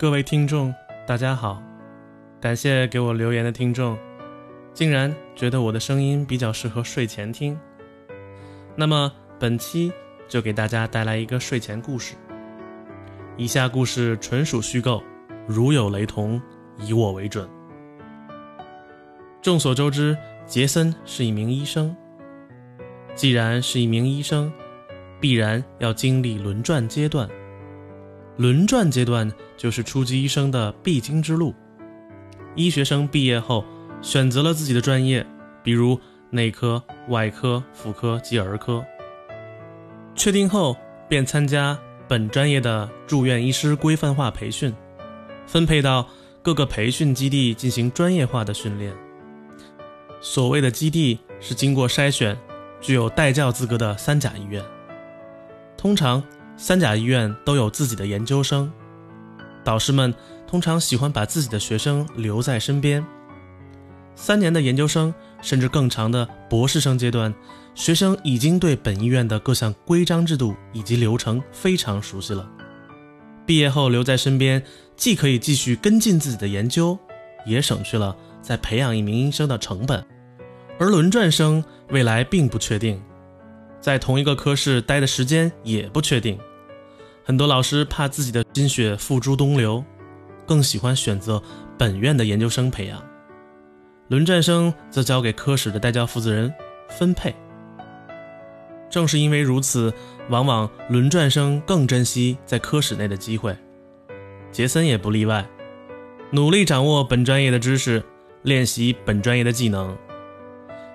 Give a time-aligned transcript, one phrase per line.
[0.00, 0.74] 各位听众，
[1.06, 1.62] 大家好，
[2.40, 3.98] 感谢给我留言的听众，
[4.72, 7.54] 竟然觉得我的声音比较适合睡前听。
[8.74, 9.92] 那么本期
[10.26, 12.14] 就给大家带来一个睡前故事。
[13.36, 15.02] 以下故事纯属虚构，
[15.46, 16.40] 如有雷同，
[16.78, 17.46] 以我为准。
[19.42, 21.94] 众所周知，杰森是一名医生。
[23.14, 24.50] 既然是一名医生，
[25.20, 27.28] 必然要经历轮转阶段。
[28.40, 31.54] 轮转阶段就是初级医生的必经之路。
[32.54, 33.62] 医学生毕业后，
[34.00, 35.26] 选择了自己的专业，
[35.62, 38.82] 比如内科、外科、妇科及儿科。
[40.14, 40.74] 确定后，
[41.06, 44.74] 便参加本专业的住院医师规范化培训，
[45.46, 46.08] 分配到
[46.40, 48.90] 各个培训基地进行专业化的训练。
[50.22, 52.34] 所谓的基地是经过筛选，
[52.80, 54.64] 具有带教资格的三甲医院。
[55.76, 56.24] 通常。
[56.62, 58.70] 三甲医院都有自己的研究生，
[59.64, 60.14] 导师们
[60.46, 63.02] 通常喜欢把自己的学生留在身边。
[64.14, 67.34] 三年的研究生甚至更长的博士生阶段，
[67.74, 72.46] 学生已经对本医院的各项规章制度以及流程非常熟悉了。
[73.46, 74.62] 毕业后留在身边，
[74.96, 76.96] 既可以继续跟进自己的研究，
[77.46, 80.04] 也省去了再培养一名医生的成本。
[80.78, 83.02] 而轮转生未来并不确定，
[83.80, 86.38] 在同一个科室待的时间也不确定。
[87.22, 89.84] 很多老师怕自己的心血付诸东流，
[90.46, 91.40] 更喜欢选择
[91.78, 93.00] 本院的研究生培养，
[94.08, 96.52] 轮转生则交给科室的带教负责人
[96.88, 97.34] 分配。
[98.90, 99.92] 正是因为如此，
[100.30, 103.56] 往往轮转生更珍惜在科室内的机会。
[104.50, 105.46] 杰森也不例外，
[106.32, 108.02] 努力掌握本专业的知识，
[108.42, 109.96] 练习本专业的技能。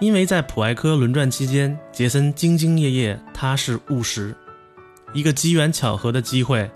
[0.00, 4.36] 因为在普外科轮转期间，杰森兢兢业业、踏实务实。
[5.14, 6.70] 一个机缘巧合的机会，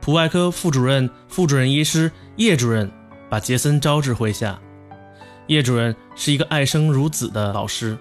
[0.00, 2.90] 普外科副主任、副主任医师叶主任
[3.28, 4.60] 把杰森招至麾下。
[5.48, 7.98] 叶主任是一个爱生如子的老师，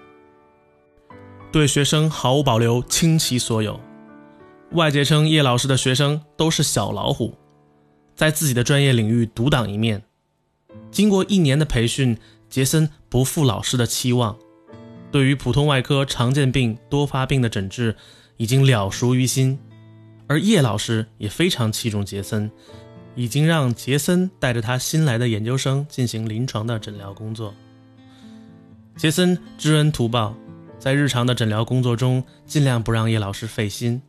[1.52, 3.80] 对学生毫无保留，倾其所有。
[4.72, 7.36] 外界称叶老师的学生都是小老虎，
[8.16, 10.02] 在自己的专业领域独当一面。
[10.90, 14.38] 经过一年的培训，杰森不负老师的期望，
[15.12, 17.96] 对于普通外科常见病、多发病的诊治。
[18.42, 19.56] 已经了熟于心，
[20.26, 22.50] 而叶老师也非常器重杰森，
[23.14, 27.54] 已经让杰森带着他新来的研究生进行临床的诊疗工作。
[28.98, 30.36] 杰森知恩图报，
[30.80, 34.02] 在日常的诊疗工作中尽量不让叶老师费心。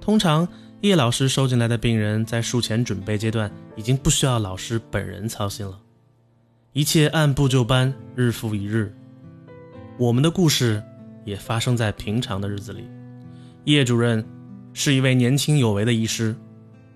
[0.00, 0.48] 通常，
[0.80, 5.78] 叶老师收进来的病人在术前准备阶段已经不需要老师本人操心了，
[6.72, 8.90] 一切按部就班，日复一日。
[9.98, 10.82] 我们的故事
[11.26, 12.88] 也发生在平常的日子里。
[13.64, 14.22] 叶主任
[14.74, 16.36] 是一位年轻有为的医师，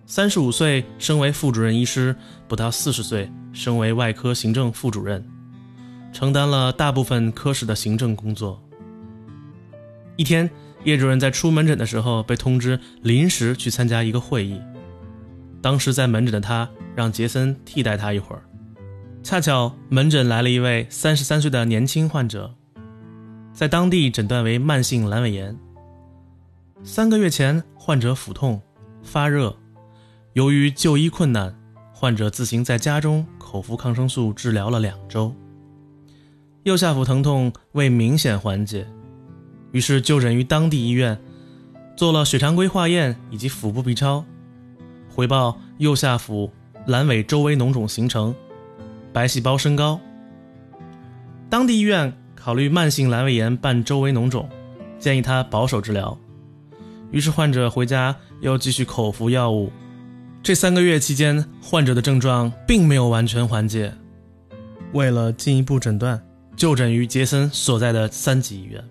[0.04, 2.14] 三十五岁升为副主任医师，
[2.46, 5.26] 不到四十岁升为外科行政副主任，
[6.12, 8.62] 承担了大部分科室的行政工作。
[10.16, 10.50] 一天，
[10.84, 14.60] 叶主任在出门诊的时候被通知临时去参加一个会议，
[15.62, 18.42] 当时在门诊的他让杰森替代他一会儿。
[19.22, 22.54] 恰巧门诊来了一位三十三岁的年轻患者，
[23.54, 25.56] 在当地诊断为慢性阑尾炎。
[26.84, 28.62] 三个月前，患者腹痛、
[29.03, 29.55] 发热，
[30.34, 31.53] 由于就医困难，
[31.93, 35.34] 患者自行在家中口服抗生素治疗了两周。
[36.62, 38.87] 右下腹疼痛未明显缓解，
[39.72, 41.19] 于是就诊于当地医院，
[41.97, 44.25] 做了血常规化验以及腹部 B 超，
[45.12, 46.50] 回报右下腹
[46.87, 48.33] 阑尾周围脓肿形成，
[49.12, 50.00] 白细胞升高。
[51.50, 54.49] 当地医院考虑慢性阑尾炎伴周围脓肿，
[55.00, 56.16] 建议他保守治疗。
[57.10, 59.72] 于是患者回家又继续口服药物，
[60.42, 63.92] 这三个月期间，患者的症状并没有完全缓解。
[64.92, 66.22] 为了进一步诊断，
[66.56, 68.82] 就诊于杰森所在的三级医院。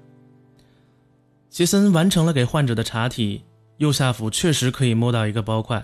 [1.49, 3.43] 杰森完成了给患者的查体，
[3.77, 5.83] 右下腹确实可以摸到一个包块，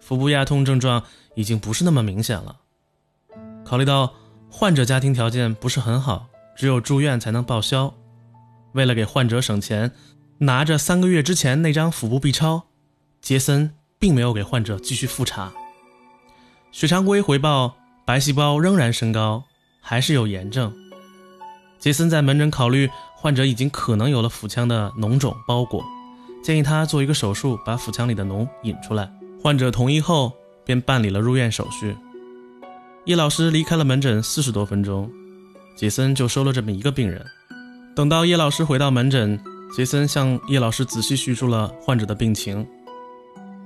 [0.00, 1.02] 腹部压痛症状
[1.34, 2.56] 已经不是那么明显了。
[3.64, 4.12] 考虑到
[4.50, 7.92] 患者家庭条件不是很好，只有住院才能报销，
[8.72, 9.90] 为了给患者省钱。
[10.44, 12.64] 拿着三个月之前那张腹部 B 超，
[13.22, 15.50] 杰森并没有给患者继续复查。
[16.70, 19.44] 血常规回报白细胞仍然升高，
[19.80, 20.70] 还是有炎症。
[21.78, 25.82] 杰森在门诊考虑患者已经可能有了腹腔的脓肿包裹，
[26.42, 29.10] 建议他做一个手术把腹腔里的脓引出来。
[29.42, 30.30] 患者同意后，
[30.64, 31.96] 便办理了入院手续。
[33.06, 35.10] 叶老师离开了门诊四十多分钟，
[35.74, 37.24] 杰森就收了这么一个病人。
[37.96, 39.40] 等到叶老师回到门诊。
[39.76, 42.64] 杰森向叶老师仔细叙述了患者的病情。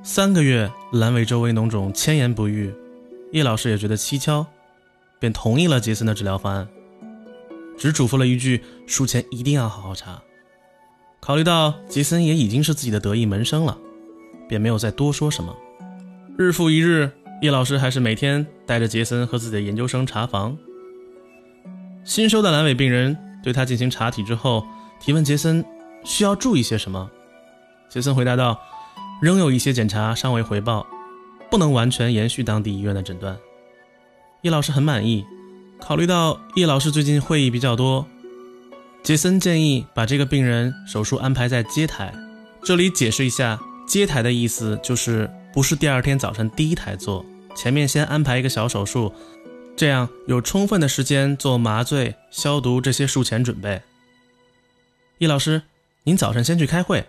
[0.02, 2.72] 三个月，阑尾周围脓肿千言不愈，
[3.30, 4.46] 叶老师也觉得蹊跷，
[5.18, 6.66] 便同意了杰森的治疗方案，
[7.76, 10.18] 只嘱咐了一句：术前一定要好好查。
[11.20, 13.76] 考虑到杰森也已经是自己的得意门生了，
[14.48, 15.54] 便没有再多说什么。
[16.38, 17.10] 日复一日，
[17.42, 20.56] 叶老师还是每天带着杰森和自己的研究生查房。
[22.02, 23.14] 新收的阑尾病人
[23.44, 24.64] 对他进行查体之后，
[24.98, 25.62] 提问杰森
[26.04, 27.10] 需要注意些什么。
[27.88, 28.60] 杰森回答道。
[29.20, 30.86] 仍有一些检查尚未回报，
[31.50, 33.36] 不能完全延续当地医院的诊断。
[34.42, 35.24] 叶老师很满意。
[35.80, 38.06] 考虑到叶老师最近会议比较多，
[39.02, 42.14] 杰森建议把这个病人手术安排在接台。
[42.62, 43.58] 这里解释一下，
[43.88, 49.12] 接台的意思就是不是第二天早晨第一台做，前面先安排一个小手术，
[49.76, 53.82] 这样有充分的时间做麻醉、消毒这些术前准备。
[55.18, 55.62] 叶老师，
[56.08, 57.04] 您早晨先去开会。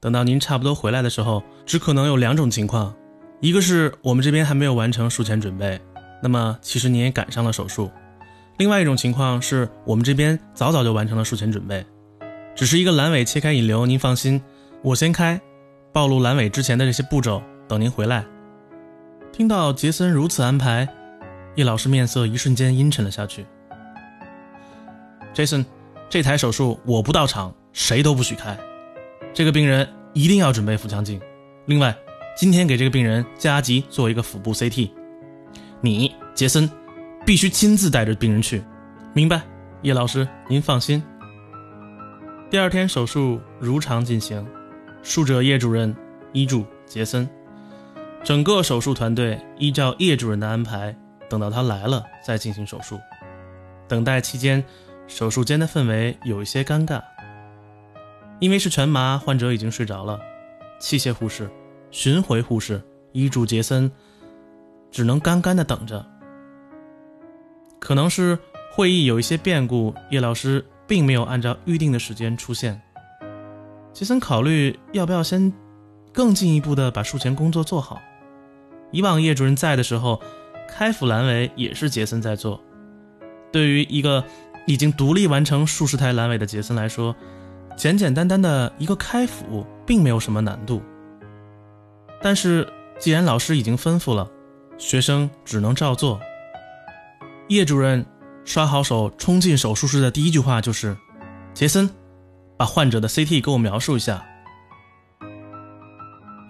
[0.00, 2.94] 等到您差不多回来的时候，只可能有两种情况：
[3.40, 5.80] 一个是我们这边还没有完成术前准备，
[6.22, 7.90] 那么其实您也赶上了手术；
[8.58, 11.82] 另外一种情况是我们这边早早就完成了术前准备，
[12.54, 13.86] 只是一个阑尾切开引流。
[13.86, 14.42] 您放心，
[14.82, 15.40] 我先开，
[15.90, 18.26] 暴露阑尾之前的这些步骤，等您回来。
[19.32, 20.86] 听到杰森如此安排，
[21.56, 23.46] 叶老师面色一瞬间阴沉了下去。
[25.34, 25.64] Jason，
[26.10, 28.58] 这台手术我不到场，谁都不许开。
[29.32, 31.20] 这个病人一定要准备腹腔镜。
[31.64, 31.96] 另外，
[32.36, 34.90] 今天给这个病人加急做一个腹部 CT。
[35.80, 36.68] 你杰森
[37.24, 38.64] 必须亲自带着病人去。
[39.12, 39.42] 明白，
[39.82, 41.00] 叶老师，您放心。
[42.50, 44.44] 第二天手术如常进行，
[45.04, 45.94] 术者叶主任，
[46.32, 47.28] 医助杰森。
[48.24, 50.94] 整个手术团队依照叶主任的安排，
[51.30, 52.98] 等到他来了再进行手术。
[53.86, 54.64] 等待期间，
[55.06, 57.00] 手术间的氛围有一些尴尬。
[58.40, 60.18] 因为是全麻，患者已经睡着了。
[60.78, 61.50] 器械护士、
[61.90, 62.80] 巡回护士、
[63.12, 63.90] 医助杰森，
[64.90, 66.04] 只能干干的等着。
[67.80, 68.38] 可能是
[68.72, 72.80] 会议有一些变故，叶老师并没有按照预定的时间出现。
[73.92, 75.52] 杰森考虑要不要先
[76.12, 78.00] 更进一步的把术前工作做好。
[78.92, 80.20] 以往叶主任在的时候，
[80.68, 82.60] 开腹阑尾也是杰森在做。
[83.50, 84.22] 对于一个
[84.66, 87.16] 已经独立完成数十台阑尾的杰森来说，
[87.78, 90.82] 简简单单的一个开腹，并没有什么难度。
[92.20, 94.28] 但是既然老师已经吩咐了，
[94.76, 96.18] 学生只能照做。
[97.46, 98.04] 叶主任
[98.44, 100.96] 刷好手，冲进手术室的第一句话就是
[101.54, 101.88] ：“杰森，
[102.56, 104.26] 把患者的 CT 给我描述一下。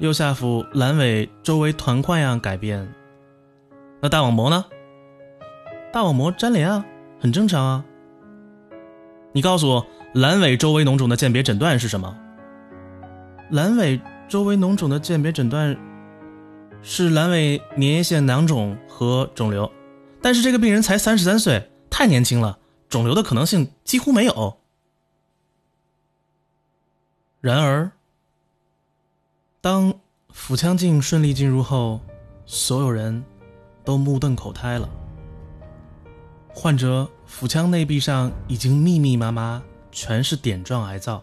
[0.01, 2.91] 右下腹阑尾周围团块样改变，
[4.01, 4.65] 那大网膜呢？
[5.93, 6.83] 大网膜粘连啊，
[7.21, 7.85] 很正常啊。
[9.33, 12.17] 你告诉我。”阑尾周围脓肿的鉴别诊断是什么？
[13.51, 15.77] 阑尾周围脓肿的鉴别诊断
[16.83, 19.71] 是阑尾粘液腺囊肿和肿瘤，
[20.23, 22.59] 但是这个病人才三十三岁，太年轻了，
[22.89, 24.59] 肿瘤的可能性几乎没有。
[27.41, 27.91] 然而，
[29.61, 29.95] 当
[30.31, 32.01] 腹腔镜顺利进入后，
[32.47, 33.25] 所有人
[33.85, 34.89] 都目瞪口呆了。
[36.49, 39.63] 患者腹腔内壁上已经密密麻麻。
[40.01, 41.21] 全是点状癌灶，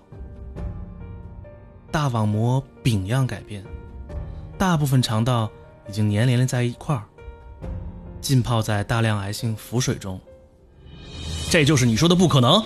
[1.89, 3.63] 大网膜饼样改变，
[4.57, 5.49] 大部分肠道
[5.87, 7.05] 已经粘连了在一块儿，
[8.19, 10.19] 浸泡在大量癌性腐水中。
[11.49, 12.61] 这就是你说的不可能？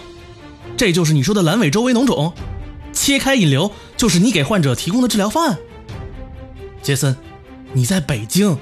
[0.75, 2.33] 这就是你说的阑尾周围脓肿？
[2.91, 5.59] 切开引流就是你给患者提供的治疗方案？
[6.81, 7.15] 杰森，
[7.71, 8.57] 你在北京，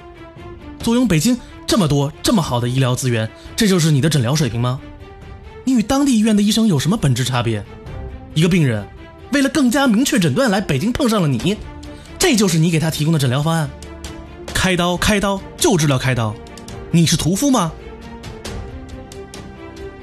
[0.80, 4.82] 坐拥北京这么多这么好的医疗资源，这就是你的诊疗水平吗？
[5.68, 7.62] 你与当地医院的医生有什么本质差别？
[8.34, 8.88] 一个病人
[9.34, 11.58] 为了更加明确诊断来北京碰上了你，
[12.18, 13.70] 这就是你给他提供的诊疗方案？
[14.54, 16.34] 开刀开刀就治疗开刀，
[16.90, 17.74] 你是屠夫吗？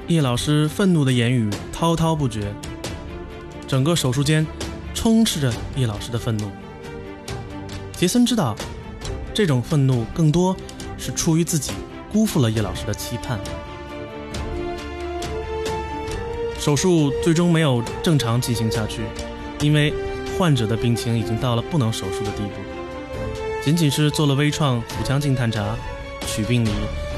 [0.05, 2.53] 叶老师愤怒的言语滔滔不绝，
[3.67, 4.45] 整个手术间
[4.93, 6.51] 充斥着叶老师的愤怒。
[7.93, 8.55] 杰森知道，
[9.33, 10.55] 这种愤怒更多
[10.95, 11.71] 是出于自己
[12.13, 13.39] 辜负了叶老师的期盼。
[16.65, 19.03] 手术最终没有正常进行下去，
[19.59, 19.93] 因为
[20.35, 22.53] 患者的病情已经到了不能手术的地步。
[23.61, 25.77] 仅仅是做了微创腹腔镜探查、
[26.21, 26.71] 取病理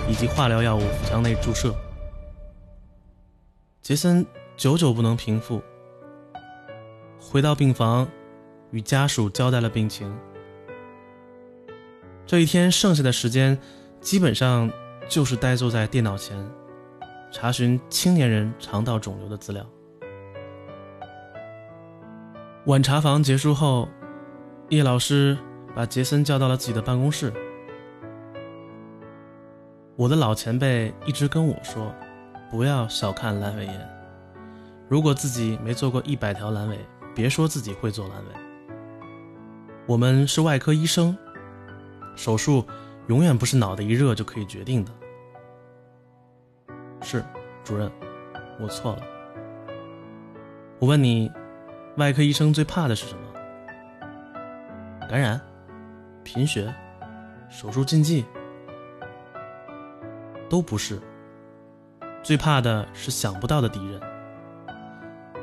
[0.10, 1.74] 以及化疗药物腹腔内注射。
[3.82, 4.26] 杰森
[4.58, 5.62] 久久不能平复，
[7.18, 8.06] 回到病房，
[8.72, 10.14] 与家属交代了病情。
[12.26, 13.58] 这一天剩下的时间，
[14.02, 14.70] 基本上
[15.08, 16.38] 就是呆坐在电脑前。
[17.32, 19.66] 查询青年人肠道肿瘤的资料。
[22.66, 23.88] 晚查房结束后，
[24.70, 25.38] 叶老师
[25.76, 27.32] 把杰森叫到了自己的办公室。
[29.96, 31.94] 我的老前辈一直跟我说，
[32.52, 33.90] 不要小看阑尾炎。
[34.90, 36.80] 如果自己没做过一百条阑尾，
[37.14, 39.06] 别说自己会做阑尾。
[39.86, 41.18] 我们是外科医生，
[42.16, 42.66] 手术
[43.08, 44.92] 永远不是脑袋一热就可以决定的。
[47.10, 47.24] 是，
[47.64, 47.90] 主任，
[48.60, 49.02] 我错了。
[50.78, 51.32] 我问你，
[51.96, 53.22] 外科医生最怕的是什么？
[55.08, 55.40] 感染、
[56.26, 56.70] 贫血、
[57.50, 58.26] 手术禁忌？
[60.50, 61.00] 都不是，
[62.22, 64.02] 最怕的是想不到的敌人。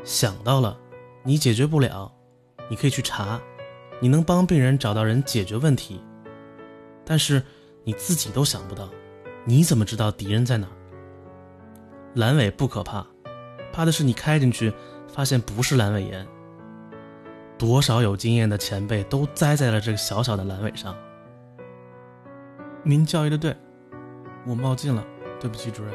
[0.05, 0.77] 想到了，
[1.23, 2.13] 你解决不了，
[2.69, 3.41] 你可以去查，
[4.03, 5.99] 你能帮病人找到人解决问题。
[7.07, 7.43] 但是
[7.85, 8.87] 你自己都想不到，
[9.47, 10.69] 你怎么知道敌人在哪？
[12.15, 13.05] 阑尾不可怕，
[13.73, 14.73] 怕的是你开进去
[15.09, 16.27] 发现不是阑尾炎。
[17.59, 20.95] 多少有经验的前辈都栽在了这个小小的阑尾上。
[22.83, 23.57] 您教育的对。
[24.47, 25.03] 我冒进了，
[25.41, 25.95] 对不起，主任。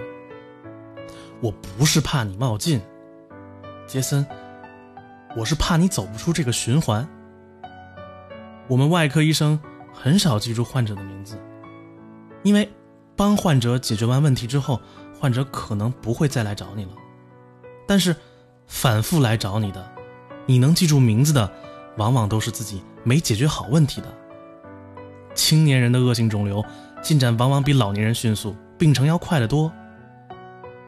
[1.40, 2.82] 我不是怕你冒进，
[3.86, 4.26] 杰森，
[5.38, 7.08] 我是怕你走不出这个循环。
[8.68, 9.60] 我们外科医生
[9.94, 11.38] 很少记住患者的名字，
[12.42, 12.68] 因为
[13.16, 14.82] 帮患者解决完问题之后，
[15.20, 16.92] 患者可能不会再来找你了。
[17.88, 18.16] 但是，
[18.68, 19.92] 反复来找你的，
[20.46, 21.52] 你能记住名字的，
[21.98, 24.08] 往往都是自己没解决好问题的。
[25.36, 26.64] 青年人的恶性肿瘤。
[27.02, 29.72] 进展往往比老年人迅速，病程要快得多。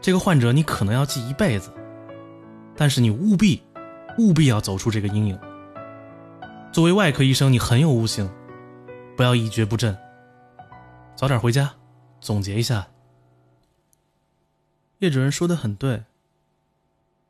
[0.02, 1.72] 这个患者你可能要记一辈子，
[2.76, 3.64] 但是你务必、
[4.18, 5.40] 务必要走出这个阴影。
[6.70, 8.30] 作为外科医生，你很有悟性，
[9.16, 9.98] 不要一蹶不振。
[11.16, 11.72] 早点回家，
[12.20, 12.86] 总结一下。
[15.01, 16.03] 叶主任说的很对。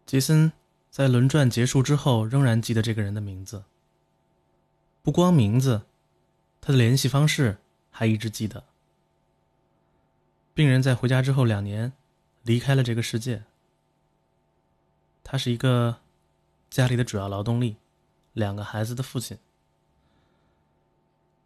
[0.06, 0.52] 杰森
[0.90, 3.64] 在轮转结束之后，仍然记得这个人的名字。
[5.02, 5.84] 不光名字，
[6.60, 7.60] 他的联系方式
[7.90, 8.66] 还一直记得。
[10.54, 11.94] 病人在回家之后两年，
[12.44, 13.46] 离开了这个世界。
[15.24, 16.00] 他是一个
[16.70, 17.78] 家里的主要劳动力，
[18.34, 19.38] 两个孩子的父亲。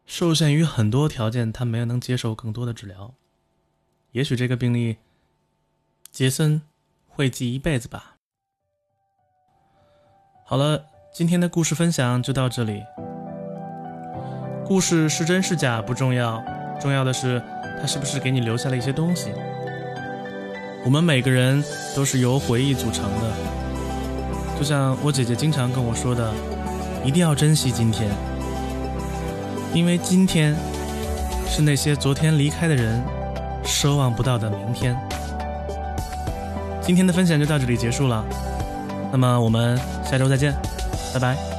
[0.07, 3.13] 受限于很多条件，他没能接受更多的治疗。
[4.13, 4.97] 也许这个病例，
[6.15, 6.61] 杰森
[7.09, 8.15] 会记一辈子吧。
[10.45, 12.81] 好了，今天的故事分享就到这里。
[14.65, 16.41] 故事是真是假不重要，
[16.79, 17.43] 重要的是。
[17.81, 19.29] 它是不是给你留下了一些东西？
[20.85, 21.61] 我们每个人
[21.93, 26.33] 都是由回忆组成的，就像我姐姐经常跟我说的，
[27.03, 28.09] 一定要珍惜今天，
[29.73, 30.55] 因为今天
[31.49, 33.03] 是那些昨天离开的人
[33.65, 34.97] 奢望不到的明天。
[36.85, 38.23] 今天的分享就到这里结束了，
[39.11, 40.53] 那么我们下周再见，
[41.13, 41.54] 拜拜。